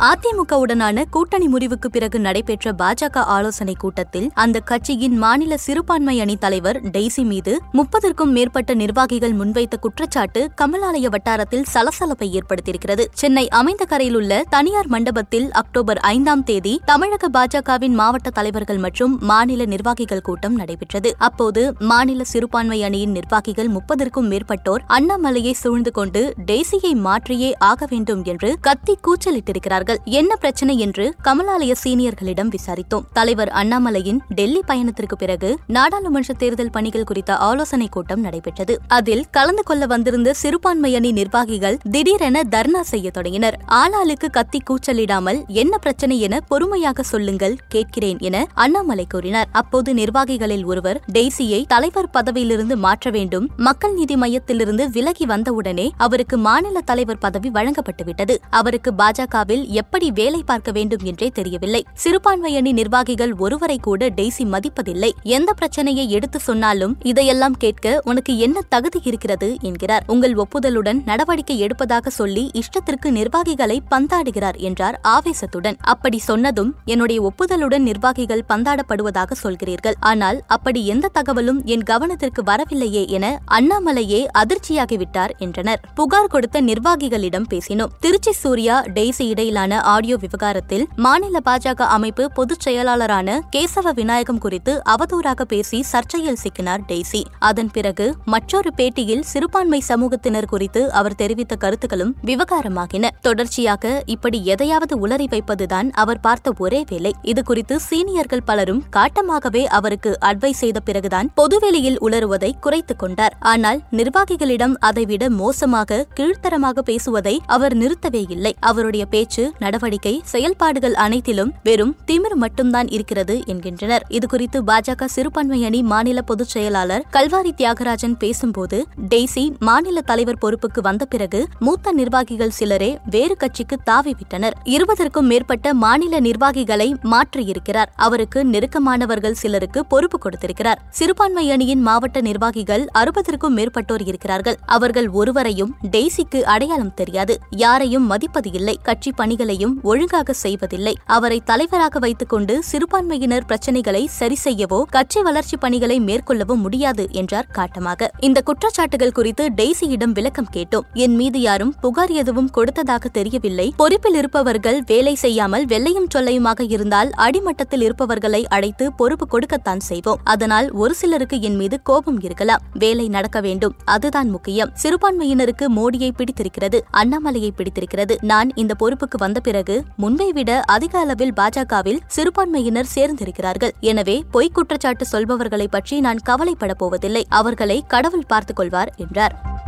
அதிமுகவுடனான 0.00 1.04
கூட்டணி 1.10 1.46
முறிவுக்கு 1.48 1.90
பிறகு 1.90 2.20
நடைபெற்ற 2.20 2.72
பாஜக 2.72 3.24
ஆலோசனை 3.24 3.74
கூட்டத்தில் 3.78 4.30
அந்த 4.34 4.60
கட்சியின் 4.60 5.16
மாநில 5.18 5.56
சிறுபான்மை 5.56 6.20
அணி 6.20 6.36
தலைவர் 6.36 6.80
டெய்சி 6.84 7.24
மீது 7.24 7.60
முப்பதற்கும் 7.72 8.32
மேற்பட்ட 8.36 8.74
நிர்வாகிகள் 8.74 9.32
முன்வைத்த 9.32 9.76
குற்றச்சாட்டு 9.80 10.50
கமலாலய 10.56 11.08
வட்டாரத்தில் 11.08 11.64
சலசலப்பை 11.74 12.28
ஏற்படுத்தியிருக்கிறது. 12.38 13.06
சென்னை 13.12 13.48
அமைந்த 13.48 13.84
கரையில் 13.84 14.14
உள்ள 14.14 14.44
தனியார் 14.48 14.86
மண்டபத்தில் 14.86 15.52
அக்டோபர் 15.52 15.98
ஐந்தாம் 15.98 16.44
தேதி 16.44 16.80
தமிழக 16.84 17.28
பாஜகவின் 17.28 17.94
மாவட்ட 17.94 18.30
தலைவர்கள் 18.30 18.78
மற்றும் 18.78 19.18
மாநில 19.22 19.64
நிர்வாகிகள் 19.64 20.20
கூட்டம் 20.20 20.54
நடைபெற்றது. 20.54 21.14
அப்போது 21.18 21.74
மாநில 21.78 22.24
சிறுபான்மை 22.24 22.82
அணியின் 22.82 23.10
நிர்வாகிகள் 23.10 23.70
முப்பதற்கும் 23.70 24.30
மேற்பட்டோர் 24.30 24.80
அண்ணாமலையை 24.88 25.52
சூழ்ந்து 25.52 25.90
கொண்டு 25.90 26.34
டெய்சியை 26.46 26.94
மாற்றியே 26.94 27.52
ஆக 27.58 27.86
வேண்டும் 27.90 28.24
என்று 28.24 28.56
கத்தி 28.60 28.96
கூச்சலிட்டிருக்கிறார்கள். 29.06 29.88
என்ன 30.04 30.36
பிரச்சனை 30.36 30.78
என்று 30.78 31.14
கமலாலய 31.22 31.74
சீனியர்களிடம் 31.84 32.50
விசாரித்தோம். 32.50 33.04
தலைவர் 33.12 33.48
அண்ணாமலையின் 33.48 34.18
டெல்லி 34.28 34.62
பயணத்திற்கு 34.66 35.16
பிறகு 35.16 35.58
நாடாளுமன்ற 35.66 36.34
தேர்தல் 36.34 36.70
பணிகள் 36.70 37.04
குறித்த 37.04 37.36
ஆலோசனை 37.36 37.88
கூட்டம் 37.88 38.20
நடைபெற்றது. 38.20 38.78
அதில் 38.88 39.24
கலந்து 39.30 39.62
கொள்ள 39.62 39.86
வந்திருந்த 39.86 40.34
சிறுபான்மை 40.34 40.94
அணி 40.94 41.12
நிர்வாகிகள் 41.12 41.78
திடீரென 41.90 42.42
தர்ணா 42.50 42.80
செய்ய 42.80 43.10
தொடங்கினர். 43.10 43.58
ஆளாளுக்கு 43.66 44.30
கத்தி 44.30 44.62
கூச்சலிடாமல் 44.70 45.46
என்ன 45.46 45.78
பிரச்சனை 45.78 46.20
என 46.20 46.40
பொறுமையாக 46.40 47.02
சொல்லுங்கள் 47.02 47.58
கேட்கிறேன் 47.68 48.18
என 48.18 48.46
அண்ணாமலை 48.54 49.06
கூறினார். 49.08 49.48
அப்போது 49.52 49.94
நிர்வாகிகளில் 49.94 50.64
ஒருவர் 50.64 51.00
டெய்சியை 51.12 51.64
தலைவர் 51.66 52.10
பதவியிலிருந்து 52.10 52.76
மாற்ற 52.76 53.10
வேண்டும் 53.10 53.50
மக்கள் 53.56 53.94
நீதி 53.94 54.16
மையத்திலிருந்து 54.16 54.90
விலகி 54.90 55.26
வந்தவுடனே 55.26 55.90
அவருக்கு 55.96 56.38
மாநில 56.38 56.80
தலைவர் 56.80 57.18
பதவி 57.18 57.50
வழங்கப்பட்டுவிட்டது. 57.50 58.36
அவருக்கு 58.50 58.94
பாஜகவில் 58.94 59.66
எப்படி 59.80 60.06
வேலை 60.20 60.40
பார்க்க 60.50 60.70
வேண்டும் 60.78 61.04
என்றே 61.10 61.28
தெரியவில்லை. 61.38 61.82
சிறுபான்மை 62.02 62.52
அணி 62.60 62.72
நிர்வாகிகள் 62.80 63.32
ஒருவரை 63.44 63.78
கூட 63.88 64.08
டெய்சி 64.18 64.44
மதிப்பதில்லை. 64.54 65.10
எந்த 65.36 65.50
பிரச்சனையை 65.52 66.06
எடுத்து 66.16 66.38
சொன்னாலும் 66.48 66.94
இதையெல்லாம் 67.10 67.56
கேட்க 67.56 67.94
உனக்கு 68.04 68.32
என்ன 68.46 68.58
தகுதி 68.74 69.00
இருக்கிறது 69.04 69.48
என்கிறார். 69.68 70.06
உங்கள் 70.06 70.34
ஒப்புதலுடன் 70.44 71.00
நடவடிக்கை 71.10 71.56
எடுப்பதாக 71.64 72.12
சொல்லி 72.18 72.44
இஷ்டத்திற்கு 72.62 73.10
நிர்வாகிகளை 73.18 73.76
பந்தாடுகிறார் 73.92 74.58
என்றார் 74.68 74.98
ஆவேசத்துடன். 75.14 75.78
அப்படி 75.92 76.18
சொன்னதும் 76.28 76.72
என்னுடைய 76.84 77.18
ஒப்புதலுடன் 77.28 77.86
நிர்வாகிகள் 77.90 78.44
பந்தாடப்படுவதாக 78.48 79.38
சொல்கிறீர்கள். 79.44 79.98
ஆனால் 80.10 80.40
அப்படி 80.56 80.82
எந்த 80.86 81.12
தகவலும் 81.18 81.60
என் 81.74 81.86
கவனத்திற்கு 81.92 82.44
வரவில்லையே 82.50 83.04
என 83.16 83.26
அண்ணாமலையே 83.58 84.20
அதிர்ச்சியாகிவிட்டார் 84.42 85.34
என்றனர். 85.46 85.82
புகார் 85.94 86.32
கொடுத்த 86.34 86.62
நிர்வாகிகளிடம் 86.62 87.48
பேசினோம். 87.52 87.94
திருச்சி 88.00 88.34
சூர்யா 88.42 88.76
டெய்சி 88.96 89.26
இடையிலான 89.32 89.69
ஆடியோ 89.78 90.16
விவகாரத்தில் 90.16 90.88
மாநில 90.96 91.38
பாஜக 91.44 91.80
அமைப்பு 91.80 92.32
பொதுச் 92.32 92.68
செயலாளரான 92.68 93.40
கேசவ 93.56 93.92
விநாயகம் 93.94 94.38
குறித்து 94.38 94.82
அவதூறாக 94.88 95.42
பேசி 95.42 95.84
சர்ச்சையில் 95.92 96.36
சிக்கினார் 96.42 96.78
டெய்சி. 96.88 97.24
அதன் 97.38 97.70
பிறகு 97.70 98.14
மற்றொரு 98.24 98.70
பேட்டியில் 98.76 99.20
சிறுபான்மை 99.20 99.82
சமூகத்தினர் 99.88 100.46
குறித்து 100.46 100.92
அவர் 100.92 101.14
தெரிவித்த 101.14 101.56
கருத்துக்களும் 101.56 102.16
விவகாரமாகின. 102.24 103.08
தொடர்ச்சியாக 103.20 104.02
இப்படி 104.06 104.44
எதையாவது 104.44 105.06
உளறி 105.06 105.26
வைப்பதுதான் 105.28 105.90
அவர் 105.90 106.20
பார்த்த 106.20 106.52
ஒரே 106.58 106.84
வேலை. 106.88 107.14
இது 107.22 107.44
குறித்து 107.44 107.80
சீனியர்கள் 107.80 108.44
பலரும் 108.44 108.84
காட்டமாகவே 108.96 109.64
அவருக்கு 109.64 110.18
அட்வைஸ் 110.20 110.50
செய்த 110.50 110.80
பிறகுதான் 110.80 111.30
பொதுவெளியில் 111.34 112.02
உளறுவதை 112.02 112.52
குறைத்துக் 112.60 112.98
கொண்டார். 112.98 113.36
ஆனால் 113.40 113.82
நிர்வாகிகளிடம் 113.90 114.74
அதைவிட 114.78 115.30
மோசமாக 115.30 116.06
கீழ்த்தரமாக 116.16 116.78
பேசுவதை 116.78 117.40
அவர் 117.46 117.76
நிறுத்தவே 117.76 118.30
இல்லை. 118.30 118.56
அவருடைய 118.60 119.06
பேச்சு 119.06 119.52
நடவடிக்கை 119.60 120.20
செயல்பாடுகள் 120.24 120.94
அனைத்திலும் 120.94 121.52
வெறும் 121.62 121.96
திமிர் 122.06 122.34
மட்டும்தான் 122.34 122.88
இருக்கிறது 122.88 123.42
என்கின்றனர். 123.46 124.06
இதுகுறித்து 124.08 124.58
பாஜக 124.66 125.04
சிறுபான்மை 125.04 125.64
அணி 125.64 125.82
மாநில 125.82 126.22
பொதுச் 126.22 126.48
செயலாளர் 126.48 127.04
கல்வாரி 127.12 127.52
தியாகராஜன் 127.56 128.18
பேசும்போது 128.18 128.84
டெய்சி 129.14 129.58
மாநில 129.58 130.00
தலைவர் 130.00 130.38
பொறுப்புக்கு 130.42 130.80
வந்த 130.82 131.04
பிறகு 131.04 131.46
மூத்த 131.58 131.92
நிர்வாகிகள் 131.92 132.50
சிலரே 132.50 132.98
வேறு 133.10 133.36
கட்சிக்கு 133.36 133.78
தாவிவிட்டனர். 133.86 134.50
இருபதற்கும் 134.64 135.26
மேற்பட்ட 135.26 135.74
மாநில 135.74 136.20
நிர்வாகிகளை 136.20 136.96
மாற்றியிருக்கிறார். 137.02 137.86
அவருக்கு 137.96 138.44
நெருக்கமானவர்கள் 138.44 139.32
சிலருக்கு 139.32 139.86
பொறுப்பு 139.86 140.18
கொடுத்திருக்கிறார். 140.18 140.82
சிறுபான்மை 140.90 141.50
அணியின் 141.50 141.80
மாவட்ட 141.80 142.20
நிர்வாகிகள் 142.20 142.86
அறுபதற்கும் 142.98 143.56
மேற்பட்டோர் 143.56 144.06
இருக்கிறார்கள். 144.06 144.58
அவர்கள் 144.66 145.08
ஒருவரையும் 145.08 145.74
டெய்சிக்கு 145.90 146.42
அடையாளம் 146.42 146.94
தெரியாது. 146.94 147.38
யாரையும் 147.50 148.06
மதிப்பது 148.06 148.52
இல்லை. 148.52 148.78
கட்சி 148.82 149.12
பணிகளையும் 149.50 149.76
ஒழுங்காக 149.90 150.32
செய்வதில்லை. 150.42 150.92
அவரை 151.16 151.38
தலைவராக 151.50 151.98
வைத்துக் 151.98 152.32
கொண்டு 152.32 152.54
சிறுபான்மையினர் 152.70 153.46
பிரச்சினைகளை 153.48 154.02
சரி 154.18 154.36
செய்யவோ 154.44 154.78
கட்சி 154.94 155.20
வளர்ச்சி 155.26 155.56
பணிகளை 155.56 155.96
மேற்கொள்ளவோ 156.08 156.54
முடியாது 156.64 157.04
என்றார் 157.20 157.48
காட்டமாக. 157.56 158.08
இந்த 158.26 158.38
குற்றச்சாட்டுகள் 158.48 159.14
குறித்து 159.18 159.44
டெய்சியிடம் 159.58 160.14
விளக்கம் 160.18 160.50
கேட்டோம். 160.56 160.86
என் 161.04 161.16
மீது 161.20 161.40
யாரும் 161.40 161.72
புகார் 161.80 162.12
எதுவும் 162.22 162.50
கொடுத்ததாக 162.50 163.10
தெரியவில்லை. 163.18 163.66
பொறுப்பில் 163.76 164.18
இருப்பவர்கள் 164.20 164.78
வேலை 164.86 165.14
செய்யாமல் 165.14 165.66
வெள்ளையும் 165.72 166.10
சொல்லையுமாக 166.14 166.68
இருந்தால் 166.74 167.10
அடிமட்டத்தில் 167.26 167.84
இருப்பவர்களை 167.86 168.42
அழைத்து 168.58 168.86
பொறுப்பு 169.00 169.28
கொடுக்கத்தான் 169.34 169.84
செய்வோம். 169.90 170.22
அதனால் 170.34 170.68
ஒரு 170.82 170.94
சிலருக்கு 170.94 171.38
என் 171.40 171.58
மீது 171.62 171.78
கோபம் 171.82 172.20
இருக்கலாம். 172.28 172.64
வேலை 172.84 173.08
நடக்க 173.08 173.40
வேண்டும். 173.48 173.76
அதுதான் 173.96 174.30
முக்கியம். 174.36 174.72
சிறுபான்மையினருக்கு 174.84 175.66
மோடியை 175.78 176.12
பிடித்திருக்கிறது 176.20 176.80
அண்ணாமலையை 177.02 177.52
பிடித்திருக்கிறது. 177.58 178.16
நான் 178.32 178.48
இந்த 178.54 178.72
பொறுப்புக்கு 178.82 179.18
வந்த 179.24 179.38
வந்த 179.40 179.62
பிறகு 179.62 179.84
முன்பை 179.96 180.32
விட 180.32 180.60
அதிக 180.60 180.98
அளவில் 180.98 181.32
பாஜகவில் 181.32 181.98
சிறுபான்மையினர் 182.06 182.86
சேர்ந்திருக்கிறார்கள். 182.94 183.70
எனவே 183.80 184.24
பொய்க் 184.30 184.54
குற்றச்சாட்டு 184.54 185.06
சொல்பவர்களை 185.12 185.66
பற்றி 185.66 186.00
நான் 186.00 186.18
கவலைப்பட 186.18 186.74
போவதில்லை. 186.74 187.26
அவர்களை 187.28 187.84
கடவுள் 187.88 188.24
பார்த்துக் 188.26 188.56
கொள்வார் 188.56 188.94
என்றார். 188.96 189.59